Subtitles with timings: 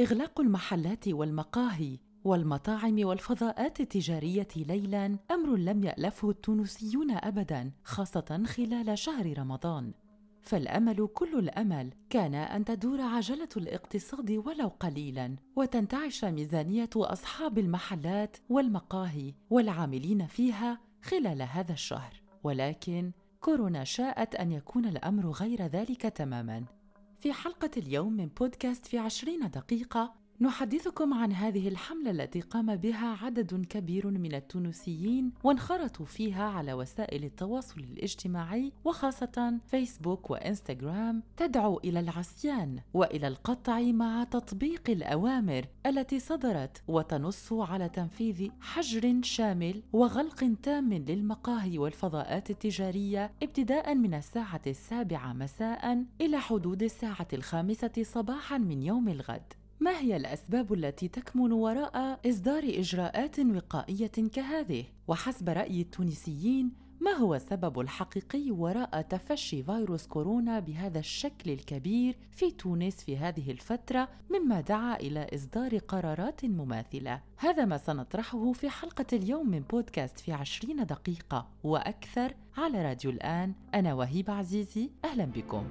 [0.00, 9.38] إغلاق المحلات والمقاهي والمطاعم والفضاءات التجارية ليلاً أمر لم يألفه التونسيون أبداً خاصة خلال شهر
[9.38, 9.92] رمضان.
[10.42, 19.34] فالأمل كل الأمل كان أن تدور عجلة الاقتصاد ولو قليلا وتنتعش ميزانية أصحاب المحلات والمقاهي
[19.50, 22.22] والعاملين فيها خلال هذا الشهر.
[22.44, 26.64] ولكن كورونا شاءت أن يكون الأمر غير ذلك تماما.
[27.24, 33.16] في حلقة اليوم من بودكاست في عشرين دقيقة نحدثكم عن هذه الحملة التي قام بها
[33.22, 42.00] عدد كبير من التونسيين وانخرطوا فيها على وسائل التواصل الاجتماعي وخاصة فيسبوك وإنستغرام تدعو إلى
[42.00, 50.92] العصيان وإلى القطع مع تطبيق الأوامر التي صدرت وتنص على تنفيذ حجر شامل وغلق تام
[50.92, 59.08] للمقاهي والفضاءات التجارية ابتداء من الساعة السابعة مساء إلى حدود الساعة الخامسة صباحا من يوم
[59.08, 59.63] الغد.
[59.80, 67.34] ما هي الأسباب التي تكمن وراء إصدار إجراءات وقائية كهذه؟ وحسب رأي التونسيين ما هو
[67.34, 74.60] السبب الحقيقي وراء تفشي فيروس كورونا بهذا الشكل الكبير في تونس في هذه الفترة مما
[74.60, 80.86] دعا إلى إصدار قرارات مماثلة؟ هذا ما سنطرحه في حلقة اليوم من بودكاست في عشرين
[80.86, 83.54] دقيقة وأكثر على راديو الآن.
[83.74, 85.64] أنا وهيب عزيزي أهلا بكم.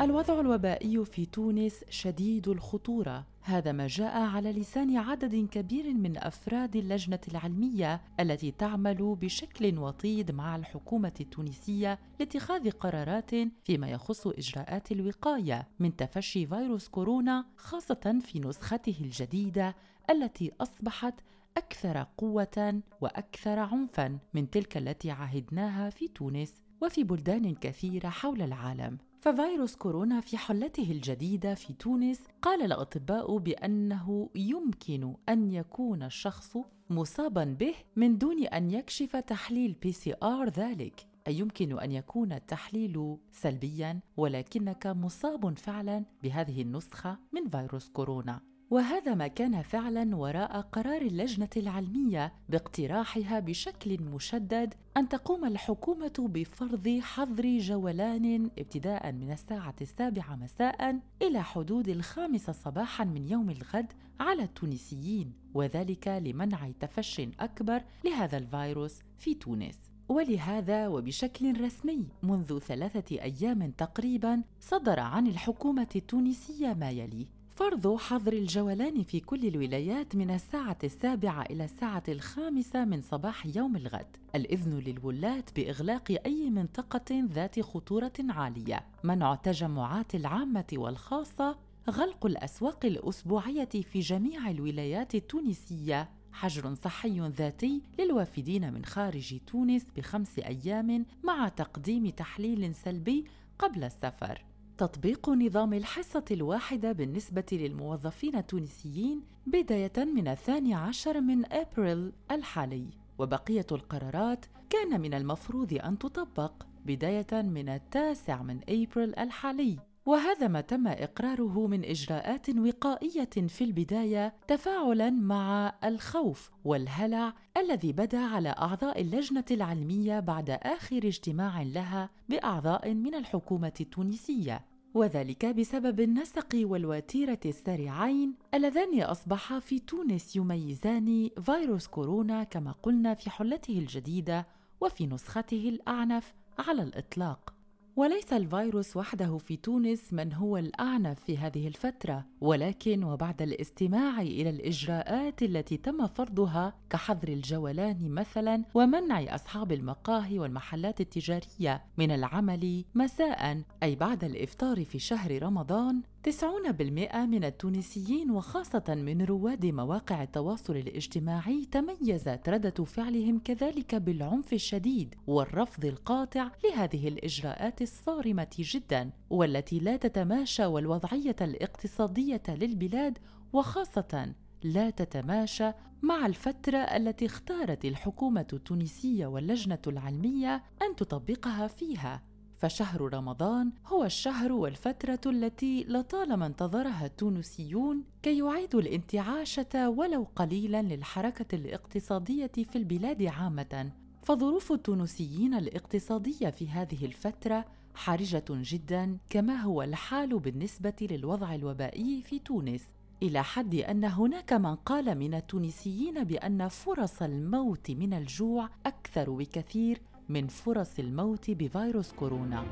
[0.00, 3.26] الوضع الوبائي في تونس شديد الخطورة.
[3.40, 10.30] هذا ما جاء على لسان عدد كبير من أفراد اللجنة العلمية التي تعمل بشكل وطيد
[10.30, 13.30] مع الحكومة التونسية لاتخاذ قرارات
[13.64, 19.76] فيما يخص إجراءات الوقاية من تفشي فيروس كورونا خاصة في نسخته الجديدة
[20.10, 21.14] التي أصبحت
[21.56, 28.98] أكثر قوة وأكثر عنفا من تلك التي عهدناها في تونس وفي بلدان كثيرة حول العالم.
[29.20, 36.56] ففيروس كورونا في حلته الجديدة في تونس قال الأطباء بأنه يمكن أن يكون الشخص
[36.90, 41.06] مصابا به من دون أن يكشف تحليل PCR ذلك.
[41.26, 48.40] اي يمكن أن يكون التحليل سلبيا ولكنك مصاب فعلا بهذه النسخة من فيروس كورونا.
[48.70, 56.98] وهذا ما كان فعلا وراء قرار اللجنة العلمية باقتراحها بشكل مشدد أن تقوم الحكومة بفرض
[57.02, 64.42] حظر جولان ابتداء من الساعة السابعة مساء إلى حدود الخامسة صباحا من يوم الغد على
[64.42, 69.78] التونسيين وذلك لمنع تفش أكبر لهذا الفيروس في تونس.
[70.08, 77.26] ولهذا وبشكل رسمي منذ ثلاثة أيام تقريبا صدر عن الحكومة التونسية ما يلي
[77.56, 83.76] فرض حظر الجولان في كل الولايات من الساعة السابعة إلى الساعة الخامسة من صباح يوم
[83.76, 91.56] الغد، الإذن للولاة بإغلاق أي منطقة ذات خطورة عالية، منع التجمعات العامة والخاصة،
[91.90, 100.38] غلق الأسواق الأسبوعية في جميع الولايات التونسية، حجر صحي ذاتي للوافدين من خارج تونس بخمس
[100.38, 103.24] أيام مع تقديم تحليل سلبي
[103.58, 104.44] قبل السفر.
[104.78, 112.86] تطبيق نظام الحصة الواحدة بالنسبة للموظفين التونسيين بداية من الثاني عشر من أبريل الحالي.
[113.18, 116.52] وبقية القرارات كان من المفروض أن تطبق
[116.86, 119.78] بداية من التاسع من أبريل الحالي.
[120.06, 128.18] وهذا ما تم إقراره من إجراءات وقائية في البداية تفاعلا مع الخوف والهلع الذي بدا
[128.18, 134.64] على أعضاء اللجنة العلمية بعد آخر اجتماع لها بأعضاء من الحكومة التونسية.
[134.94, 143.30] وذلك بسبب النسق والوتيرة السريعين اللذان اصبحا في تونس يميزان فيروس كورونا كما قلنا في
[143.30, 144.46] حلته الجديدة
[144.80, 147.55] وفي نسخته الأعنف على الإطلاق.
[147.96, 154.50] وليس الفيروس وحده في تونس من هو الأعنف في هذه الفترة ولكن وبعد الاستماع إلى
[154.50, 163.62] الإجراءات التي تم فرضها كحظر الجولان مثلا ومنع أصحاب المقاهي والمحلات التجارية من العمل مساء
[163.82, 171.64] أي بعد الإفطار في شهر رمضان 90% من التونسيين وخاصة من رواد مواقع التواصل الاجتماعي
[171.64, 180.66] تميزت ردة فعلهم كذلك بالعنف الشديد والرفض القاطع لهذه الإجراءات الصارمة جدا والتي لا تتماشى
[180.66, 183.18] والوضعية الاقتصادية للبلاد
[183.52, 185.72] وخاصة لا تتماشى
[186.02, 192.22] مع الفترة التي اختارت الحكومة التونسية واللجنة العلمية أن تطبقها فيها.
[192.58, 201.54] فشهر رمضان هو الشهر والفترة التي لطالما انتظرها التونسيون كي يعيدوا الانتعاشة ولو قليلا للحركة
[201.54, 203.90] الاقتصادية في البلاد عامة.
[204.22, 207.64] فظروف التونسيين الاقتصادية في هذه الفترة
[207.94, 212.82] حرجة جدا كما هو الحال بالنسبة للوضع الوبائي في تونس.
[213.22, 220.00] إلى حد أن هناك من قال من التونسيين بأن فرص الموت من الجوع أكثر بكثير
[220.28, 222.64] من فرص الموت بفيروس كورونا.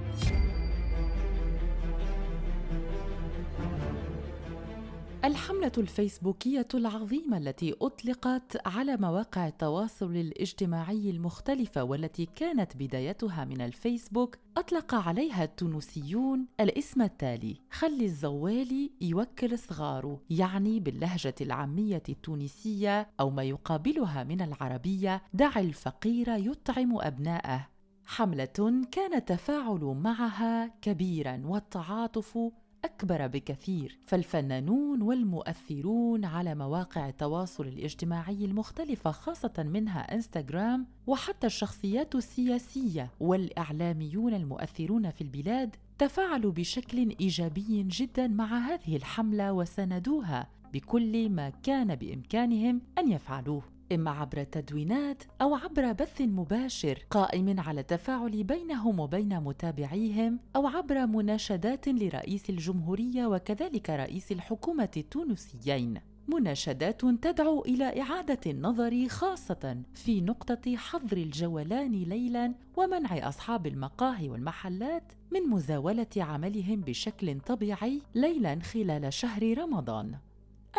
[5.25, 14.39] الحملة الفيسبوكية العظيمة التي أطلقت على مواقع التواصل الاجتماعي المختلفة والتي كانت بدايتها من الفيسبوك
[14.57, 23.43] أطلق عليها التونسيون الاسم التالي: خلي الزوالي يوكل صغاره، يعني باللهجة العامية التونسية أو ما
[23.43, 27.69] يقابلها من العربية: دع الفقير يطعم أبناءه.
[28.07, 32.39] حملة كان التفاعل معها كبيرا والتعاطف
[32.85, 43.11] أكبر بكثير فالفنانون والمؤثرون على مواقع التواصل الاجتماعي المختلفة خاصة منها إنستغرام وحتى الشخصيات السياسية
[43.21, 51.95] والإعلاميون المؤثرون في البلاد تفاعلوا بشكل إيجابي جدا مع هذه الحملة وساندوها بكل ما كان
[51.95, 53.74] بإمكانهم أن يفعلوه.
[53.93, 61.07] إما عبر التدوينات أو عبر بث مباشر قائم على التفاعل بينهم وبين متابعيهم أو عبر
[61.07, 66.01] مناشدات لرئيس الجمهورية وكذلك رئيس الحكومة التونسيين.
[66.29, 75.13] مناشدات تدعو إلى إعادة النظر خاصة في نقطة حظر الجولان ليلا ومنع أصحاب المقاهي والمحلات
[75.33, 80.19] من مزاولة عملهم بشكل طبيعي ليلا خلال شهر رمضان.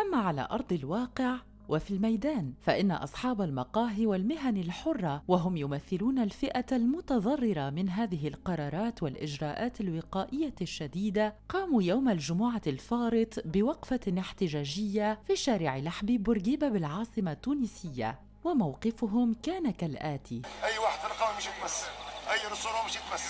[0.00, 1.36] أما على أرض الواقع
[1.68, 9.80] وفي الميدان فإن أصحاب المقاهي والمهن الحرة وهم يمثلون الفئة المتضررة من هذه القرارات والإجراءات
[9.80, 19.34] الوقائية الشديدة قاموا يوم الجمعة الفارط بوقفة احتجاجية في شارع لحبي بورقيبة بالعاصمة التونسية وموقفهم
[19.42, 20.42] كان كالآتي.
[20.64, 21.84] أي واحد في القوم مش يتمس.
[22.30, 23.22] أي رسول مش يتمس.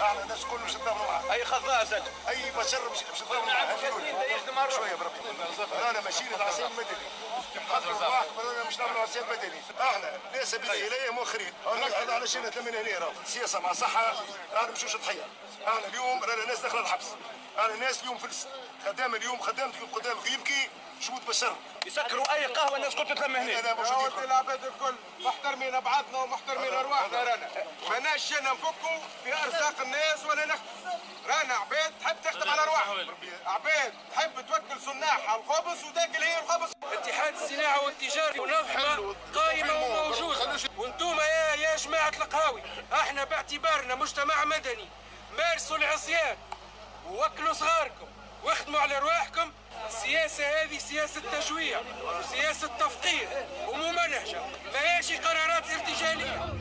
[0.00, 1.44] إحنا الناس كله مش نتضامنوا معاه اي
[1.86, 3.22] سد أي بشر مش مش
[4.64, 5.20] معاه شوية بربي.
[5.90, 7.06] أنا ماشيين العصير المدني
[8.40, 13.60] أنا مش نعملوا عصير مدني إحنا ناس اليه مؤخرين هذا على شيء تلمين هنا سياسة
[13.60, 14.14] مع صحة.
[14.56, 15.26] إحنا مش ضحيه
[15.68, 17.06] إحنا اليوم رانا ناس داخلة الحبس.
[17.58, 18.46] إحنا ناس اليوم فلس
[18.86, 20.68] خدام اليوم خدامتك قدامك يبكي
[21.00, 21.56] شو تبشر
[21.86, 24.94] يسكروا أي قهوة الناس كلها تتلم هنا أنا موجودين العباد الكل.
[25.20, 27.48] محترمين بعضنا ومحترمين ارواحنا رانا
[27.90, 30.62] ماناش جينا نفكوا في أرزاق الناس ولا نخدم
[31.26, 33.06] رانا عباد تحب تخدم على ارواحها
[33.46, 40.58] عباد تحب توكل صناح على الخبز وتاكل هي الخبز؟ اتحاد الصناعه والتجاره ونظمه قائمة وموجودة.
[40.76, 42.62] وأنتم يا يا جماعة القهاوي
[42.92, 44.88] إحنا باعتبارنا مجتمع مدني.
[45.32, 46.36] مارسوا العصيان
[47.06, 48.06] ووكلوا صغاركم.
[48.44, 49.52] واخدموا على ارواحكم
[49.88, 51.80] السياسة هذه سياسة تجويع
[52.18, 53.28] وسياسة تفقير
[53.68, 54.40] وممنهجة
[54.72, 56.54] ما هيش قرارات ارتجالية.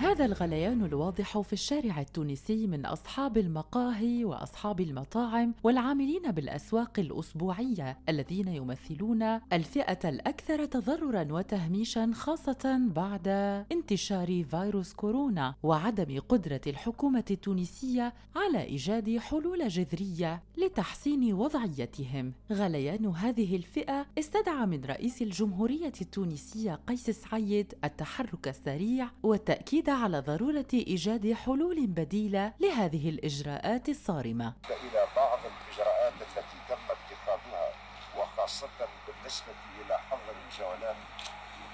[0.00, 8.48] هذا الغليان الواضح في الشارع التونسي من أصحاب المقاهي وأصحاب المطاعم والعاملين بالأسواق الأسبوعية الذين
[8.48, 13.28] يمثلون الفئة الأكثر تضررا وتهميشا خاصة بعد
[13.72, 22.32] انتشار فيروس كورونا وعدم قدرة الحكومة التونسية على إيجاد حلول جذرية لتحسين وضعيتهم.
[22.52, 30.66] غليان هذه الفئة استدعى من رئيس الجمهورية التونسية قيس سعيد التحرك السريع والتأكيد على ضرورة
[30.74, 34.54] إيجاد حلول بديلة لهذه الإجراءات الصارمة.
[34.70, 37.72] إلى بعض الإجراءات التي تم اتخاذها
[38.18, 38.68] وخاصة
[39.06, 40.96] بالنسبة إلى حظر الجولات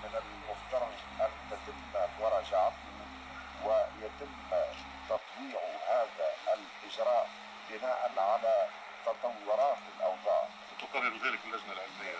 [0.02, 2.96] من المفترض أن تتم مراجعته
[3.64, 4.32] ويتم
[5.08, 7.28] تطويع هذا الإجراء
[7.70, 8.68] بناء على
[9.06, 10.48] تطورات الأوضاع.
[10.80, 12.16] تقرر ذلك اللجنة العلمية.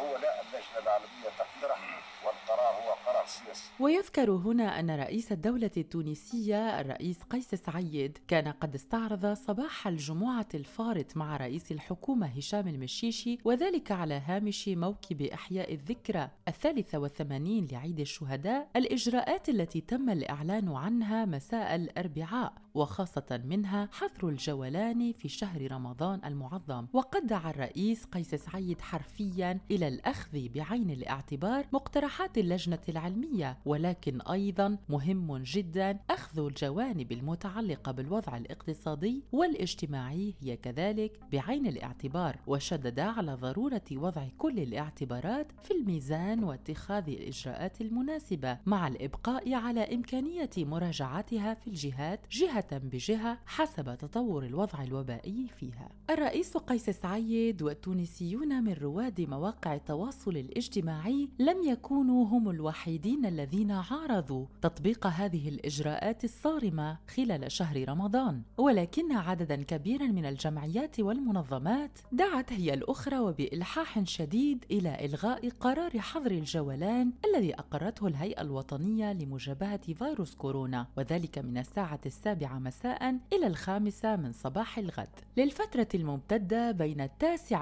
[0.00, 3.70] هو لا اللجنة العلمية تقترح والقرار هو قرار سياسي.
[3.80, 11.16] ويذكر هنا أن رئيس الدولة التونسية الرئيس قيس سعيد كان قد استعرض صباح الجمعة الفارط
[11.16, 18.68] مع رئيس الحكومة هشام المشيشي وذلك على هامش موكب إحياء الذكرى الثالثه والثمانين لعيد الشهداء
[18.76, 26.86] الإجراءات التي تم الإعلان عنها مساء الأربعاء وخاصة منها حظر الجولان في شهر رمضان المعظم.
[26.92, 34.78] وقد دعا الرئيس قيس سعيد حرفيا إلى الأخذ بعين الاعتبار مقترحات اللجنة العلمية ولكن أيضا
[34.88, 43.82] مهم جدا أخذ الجوانب المتعلقة بالوضع الاقتصادي والاجتماعي هي كذلك بعين الاعتبار وشدد على ضرورة
[43.92, 52.20] وضع كل الاعتبارات في الميزان واتخاذ الإجراءات المناسبة مع الإبقاء على إمكانية مراجعتها في الجهات
[52.30, 55.88] جهة بجهة حسب تطور الوضع الوبائي فيها.
[56.10, 64.46] الرئيس قيس سعيد والتونسيون من رواد مواقع التواصل الاجتماعي لم يكونوا هم الوحيدين الذين عارضوا
[64.62, 68.42] تطبيق هذه الإجراءات الصارمة خلال شهر رمضان.
[68.58, 76.30] ولكن عددا كبيرا من الجمعيات والمنظمات دعت هي الأخرى وبإلحاح شديد إلى إلغاء قرار حظر
[76.30, 84.16] الجولان الذي أقرته الهيئة الوطنية لمجابهة فيروس كورونا وذلك من الساعة السابعة مساء إلى الخامسة
[84.16, 85.08] من صباح الغد.
[85.36, 87.00] للفترة الممتدة بين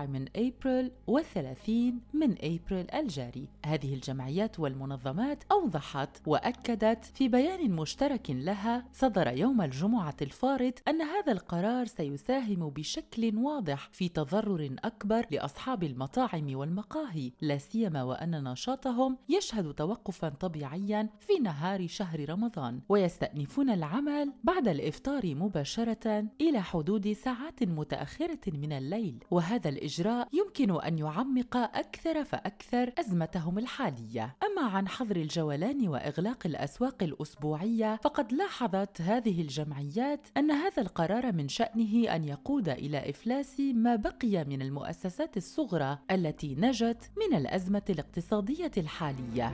[0.07, 3.49] من أبريل والثلاثين من أبريل الجاري.
[3.67, 11.33] هذه الجمعيات والمنظمات أوضحت وأكدت في بيان مشترك لها صدر يوم الجمعة الفارط أن هذا
[11.33, 19.75] القرار سيساهم بشكل واضح في تضرر أكبر لأصحاب المطاعم والمقاهي لا سيما وأن نشاطهم يشهد
[19.75, 28.41] توقفا طبيعيا في نهار شهر رمضان ويستأنفون العمل بعد الإفطار مباشرة إلى حدود ساعات متأخرة
[28.47, 29.25] من الليل.
[29.31, 29.92] وهذا الإجراء
[30.33, 34.37] يمكن أن يعمق أكثر فأكثر أزمتهم الحالية.
[34.43, 41.49] أما عن حظر الجولان وإغلاق الأسواق الأسبوعية فقد لاحظت هذه الجمعيات أن هذا القرار من
[41.49, 48.71] شأنه أن يقود إلى إفلاس ما بقي من المؤسسات الصغرى التي نجت من الأزمة الاقتصادية
[48.77, 49.53] الحالية.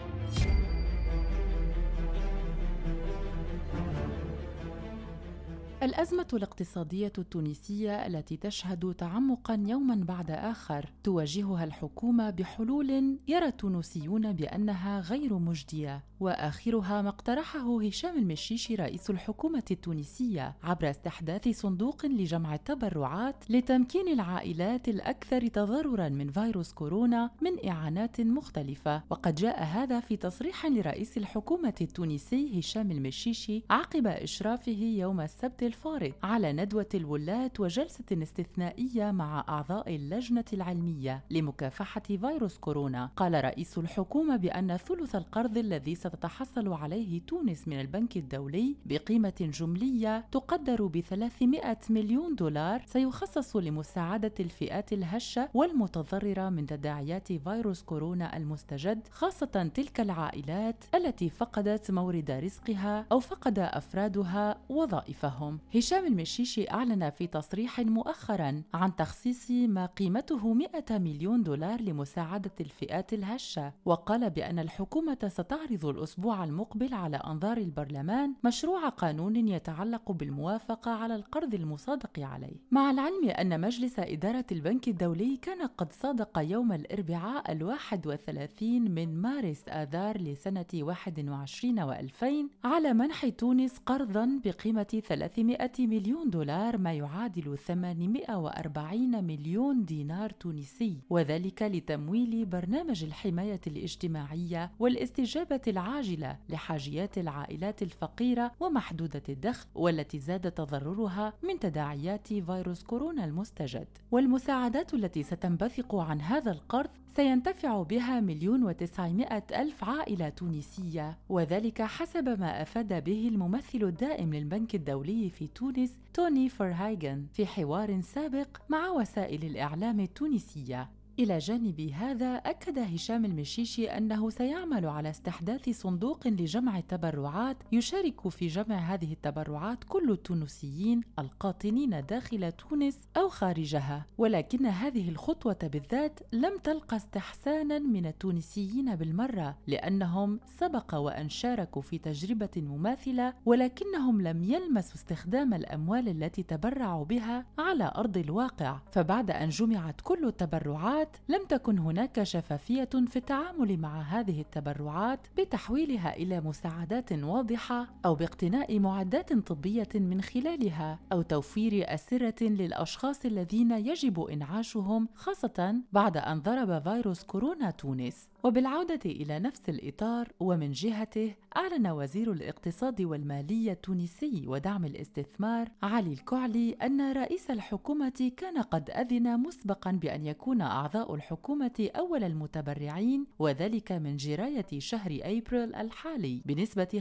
[5.82, 15.00] الأزمة الاقتصادية التونسية التي تشهد تعمقا يوما بعد آخر تواجهها الحكومة بحلول يرى التونسيون بأنها
[15.00, 16.04] غير مجدية.
[16.20, 24.88] وآخرها ما اقترحه هشام المشيشي رئيس الحكومة التونسية عبر استحداث صندوق لجمع التبرعات لتمكين العائلات
[24.88, 29.02] الأكثر تضررا من فيروس كورونا من إعانات مختلفة.
[29.10, 36.12] وقد جاء هذا في تصريح لرئيس الحكومة التونسي هشام المشيشي عقب إشرافه يوم السبت الفارط
[36.22, 43.10] على ندوة الولاة وجلسة استثنائية مع أعضاء اللجنة العلمية لمكافحة فيروس كورونا.
[43.16, 50.24] قال رئيس الحكومة بأن ثلث القرض الذي ستتحصل عليه تونس من البنك الدولي بقيمة جملية
[50.32, 59.08] تقدر ب 300 مليون دولار سيخصص لمساعدة الفئات الهشة والمتضررة من تداعيات فيروس كورونا المستجد
[59.10, 65.57] خاصة تلك العائلات التي فقدت مورد رزقها أو فقد أفرادها وظائفهم.
[65.74, 73.12] هشام المشيشي أعلن في تصريح مؤخرا عن تخصيص ما قيمته 100 مليون دولار لمساعدة الفئات
[73.12, 81.14] الهشة وقال بأن الحكومة ستعرض الأسبوع المقبل على أنظار البرلمان مشروع قانون يتعلق بالموافقة على
[81.14, 82.56] القرض المصادق عليه.
[82.70, 89.20] مع العلم أن مجلس إدارة البنك الدولي كان قد صادق يوم الأربعاء الواحد وثلاثين من
[89.22, 92.24] مارس آذار لسنة 21 و2000
[92.64, 95.47] على منح تونس قرضا بقيمة 300
[95.78, 106.36] مليون دولار ما يعادل 840 مليون دينار تونسي وذلك لتمويل برنامج الحماية الاجتماعية والاستجابة العاجلة
[106.48, 113.88] لحاجيات العائلات الفقيرة ومحدودة الدخل والتي زاد تضررها من تداعيات فيروس كورونا المستجد.
[114.10, 122.28] والمساعدات التي ستنبثق عن هذا القرض سينتفع بها مليون وتسعمائة ألف عائلة تونسية وذلك حسب
[122.28, 128.88] ما أفاد به الممثل الدائم للبنك الدولي في تونس توني فرهايغن في حوار سابق مع
[128.88, 130.88] وسائل الإعلام التونسية.
[131.18, 138.46] إلى جانب هذا أكد هشام المشيشي أنه سيعمل على استحداث صندوق لجمع التبرعات يشارك في
[138.46, 146.58] جمع هذه التبرعات كل التونسيين القاطنين داخل تونس أو خارجها ولكن هذه الخطوة بالذات لم
[146.58, 154.94] تلقى استحسانا من التونسيين بالمرة لأنهم سبق وأن شاركوا في تجربة مماثلة ولكنهم لم يلمسوا
[154.94, 158.78] استخدام الأموال التي تبرعوا بها على أرض الواقع.
[158.92, 165.26] فبعد أن جمعت كل التبرعات التبرعات لم تكن هناك شفافية في التعامل مع هذه التبرعات
[165.38, 173.70] بتحويلها إلى مساعدات واضحة أو باقتناء معدات طبية من خلالها أو توفير أسرة للأشخاص الذين
[173.70, 178.28] يجب إنعاشهم خاصة بعد أن ضرب فيروس كورونا تونس.
[178.42, 186.72] وبالعودة إلى نفس الإطار ومن جهته أعلن وزير الاقتصاد والمالية التونسي ودعم الاستثمار علي الكعلي
[186.72, 194.16] أن رئيس الحكومة كان قد أذن مسبقا بأن يكون أعضاء الحكومة أول المتبرعين وذلك من
[194.16, 197.00] جراية شهر أبريل الحالي بنسبة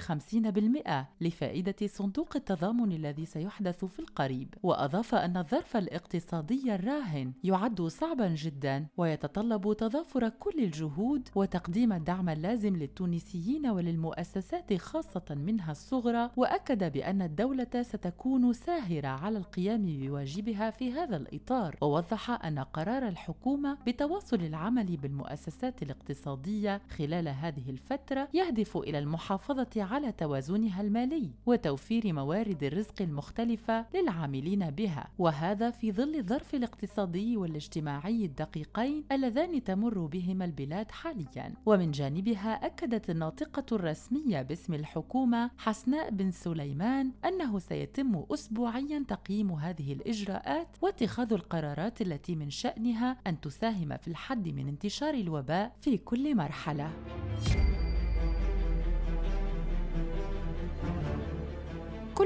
[1.21, 4.53] 50% لفائدة صندوق التضامن الذي سيحدث في القريب.
[4.63, 12.75] وأضاف أن الظرف الاقتصادي الراهن يعد صعبا جدا ويتطلب تضافر كل الجهود وتقديم الدعم اللازم
[12.75, 21.17] للتونسيين وللمؤسسات خاصة منها الصغرى وأكد بأن الدولة ستكون ساهرة على القيام بواجبها في هذا
[21.17, 21.75] الإطار.
[21.81, 30.11] ووضح أن قرار الحكومة بتواصل العمل بالمؤسسات الاقتصادية خلال هذه الفترة يهدف إلى المحافظة على
[30.11, 35.07] توازنها المالي وتوفير موارد الرزق المختلفة للعاملين بها.
[35.17, 41.16] وهذا في ظل الظرف الاقتصادي والاجتماعي الدقيقين اللذان تمر بهما البلاد حاليا
[41.65, 49.93] ومن جانبها أكدت الناطقة الرسمية باسم الحكومة حسناء بن سليمان أنه سيتم أسبوعيا تقييم هذه
[49.93, 56.35] الإجراءات واتخاذ القرارات التي من شأنها أن تساهم في الحد من انتشار الوباء في كل
[56.35, 56.91] مرحلة.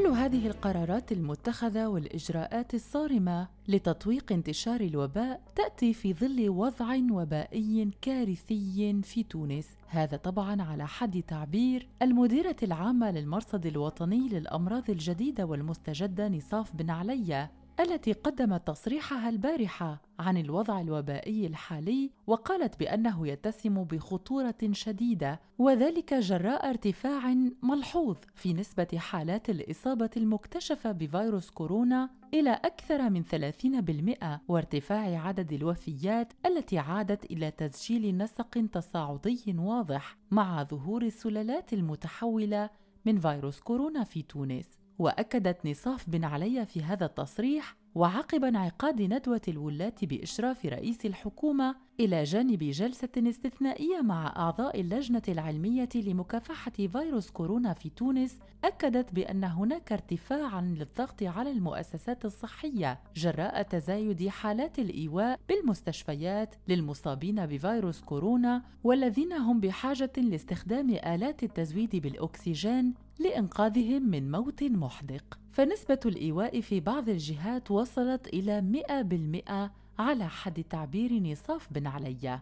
[0.01, 9.01] كل هذه القرارات المتخذة والإجراءات الصارمة لتطويق انتشار الوباء تأتي في ظل وضع وبائي كارثي
[9.03, 9.67] في تونس.
[9.87, 17.49] هذا طبعا على حد تعبير المديرة العامة للمرصد الوطني للأمراض الجديدة والمستجدة نصاف بن عليا
[17.81, 26.69] التي قدمت تصريحها البارحة عن الوضع الوبائي الحالي وقالت بأنه يتسم بخطورة شديدة وذلك جراء
[26.69, 35.53] ارتفاع ملحوظ في نسبة حالات الإصابة المكتشفة بفيروس كورونا إلى أكثر من 30% وارتفاع عدد
[35.53, 42.69] الوفيات التي عادت إلى تسجيل نسق تصاعدي واضح مع ظهور السلالات المتحولة
[43.05, 44.80] من فيروس كورونا في تونس.
[45.01, 52.23] وأكدت نصاف بن علي في هذا التصريح وعقب انعقاد ندوة الولاة بإشراف رئيس الحكومة إلى
[52.23, 59.91] جانب جلسة استثنائية مع أعضاء اللجنة العلمية لمكافحة فيروس كورونا في تونس، أكدت بأن هناك
[59.91, 69.59] ارتفاعًا للضغط على المؤسسات الصحية جراء تزايد حالات الإيواء بالمستشفيات للمصابين بفيروس كورونا والذين هم
[69.59, 75.39] بحاجة لاستخدام آلات التزويد بالأكسجين لإنقاذهم من موت محدق.
[75.51, 82.39] فنسبة الإيواء في بعض الجهات وصلت إلى 100% على حد تعبير نصاف بن علي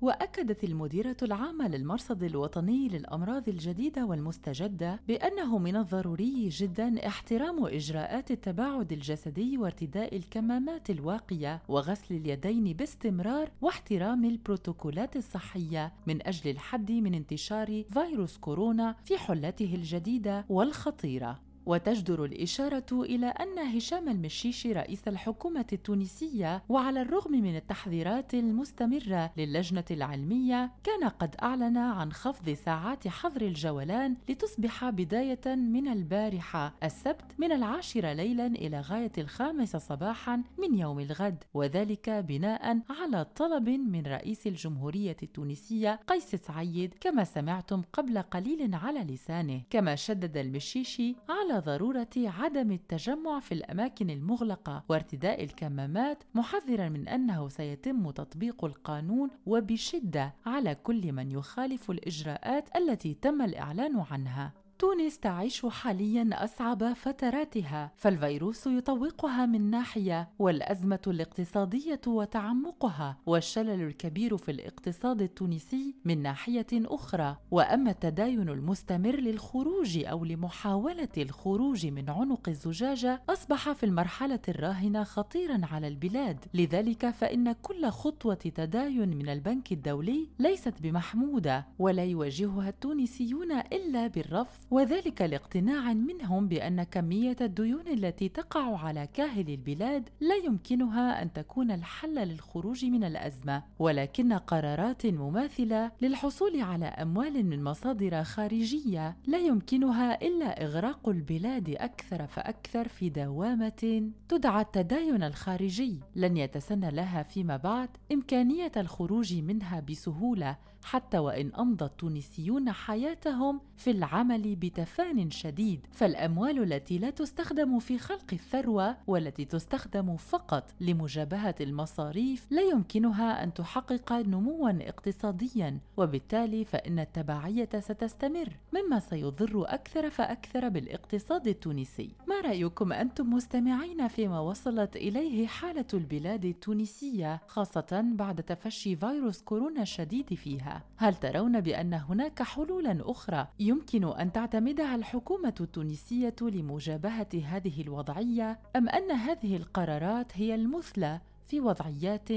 [0.00, 8.92] وأكدت المديرة العامة للمرصد الوطني للأمراض الجديدة والمستجدة بأنه من الضروري جدا احترام إجراءات التباعد
[8.92, 17.84] الجسدي وارتداء الكمامات الواقية وغسل اليدين باستمرار واحترام البروتوكولات الصحية من أجل الحد من انتشار
[17.92, 21.40] فيروس كورونا في حلته الجديدة والخطيرة.
[21.66, 29.84] وتجدر الإشارة إلى أن هشام المشيشي رئيس الحكومة التونسية وعلى الرغم من التحذيرات المستمرة للجنة
[29.90, 37.52] العلمية كان قد أعلن عن خفض ساعات حظر الجولان لتصبح بداية من البارحة السبت من
[37.52, 44.46] العاشرة ليلا إلى غاية الخامسة صباحا من يوم الغد وذلك بناء على طلب من رئيس
[44.46, 49.60] الجمهورية التونسية قيس سعيد كما سمعتم قبل قليل على لسانه.
[49.70, 57.08] كما شدد المشيشي على على ضرورة عدم التجمع في الأماكن المغلقة وارتداء الكمامات محذرا من
[57.08, 64.52] أنه سيتم تطبيق القانون وبشدة على كل من يخالف الإجراءات التي تم الإعلان عنها.
[64.78, 74.50] تونس تعيش حاليا أصعب فتراتها فالفيروس يطوقها من ناحية والأزمة الاقتصادية وتعمقها والشلل الكبير في
[74.50, 77.36] الاقتصاد التونسي من ناحية أخرى.
[77.50, 85.60] وأما التداين المستمر للخروج أو لمحاولة الخروج من عنق الزجاجة أصبح في المرحلة الراهنة خطيرا
[85.72, 86.44] على البلاد.
[86.54, 94.71] لذلك فإن كل خطوة تداين من البنك الدولي ليست بمحمودة ولا يواجهها التونسيون إلا بالرفض
[94.72, 101.70] وذلك لاقتناع منهم بأن كمية الديون التي تقع على كاهل البلاد لا يمكنها أن تكون
[101.70, 110.22] الحل للخروج من الأزمة ولكن قرارات مماثلة للحصول على أموال من مصادر خارجية لا يمكنها
[110.22, 116.00] إلا إغراق البلاد أكثر فأكثر في دوامة تدعى التداين الخارجي.
[116.16, 123.90] لن يتسنى لها فيما بعد إمكانية الخروج منها بسهولة حتى وإن أمضى التونسيون حياتهم في
[123.90, 132.46] العمل بتفان شديد فالأموال التي لا تستخدم في خلق الثروة والتي تستخدم فقط لمجابهة المصاريف
[132.50, 138.48] لا يمكنها أن تحقق نموا اقتصاديا وبالتالي فإن التبعية ستستمر.
[138.72, 142.10] مما سيضر أكثر فأكثر بالاقتصاد التونسي.
[142.28, 149.82] ما رأيكم أنتم مستمعين فيما وصلت إليه حالة البلاد التونسية خاصة بعد تفشي فيروس كورونا
[149.82, 157.80] الشديد فيها؟ هل ترون بأن هناك حلولا أخرى يمكن أن تعتمدها الحكومة التونسية لمجابهة هذه
[157.80, 162.28] الوضعية أم أن هذه القرارات هي المثلى في وضعيات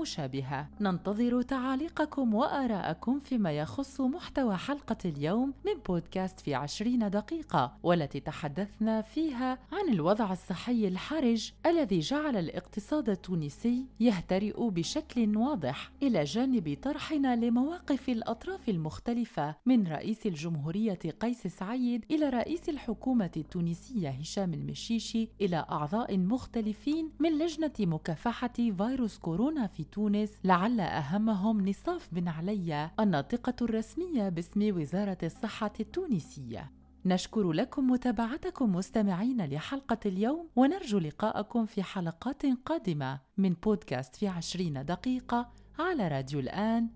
[0.00, 0.68] مشابهة.
[0.80, 9.02] ننتظر تعاليقكم وآراءكم فيما يخص محتوى حلقة اليوم من بودكاست في عشرين دقيقة والتي تحدثنا
[9.02, 17.36] فيها عن الوضع الصحي الحرج الذي جعل الاقتصاد التونسي يهترئ بشكل واضح إلى جانب طرحنا
[17.36, 25.66] لمواقف الأطراف المختلفة من رئيس الجمهورية قيس سعيد إلى رئيس الحكومة التونسية هشام المشيشي إلى
[25.70, 33.54] أعضاء مختلفين من لجنة مكافحة فيروس كورونا في تونس لعل أهمهم نصاف بن علي الناطقة
[33.62, 36.70] الرسمية باسم وزارة الصحة التونسية.
[37.04, 44.84] نشكر لكم متابعتكم مستمعين لحلقة اليوم ونرجو لقاءكم في حلقات قادمة من بودكاست في عشرين
[44.84, 45.48] دقيقة
[45.78, 46.88] على راديو الآن.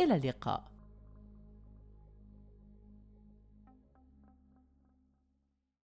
[0.00, 0.77] إلى اللقاء.